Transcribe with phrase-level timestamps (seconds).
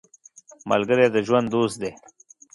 [0.69, 1.91] ملګری د ژوند دوست دی